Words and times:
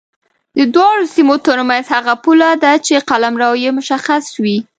د 0.57 0.59
دواړو 0.75 1.03
سیمو 1.15 1.35
ترمنځ 1.47 1.85
هغه 1.95 2.13
پوله 2.23 2.49
ده 2.63 2.73
چې 2.85 3.05
قلمرو 3.09 3.51
یې 3.63 3.69
مشخصوي. 3.79 4.57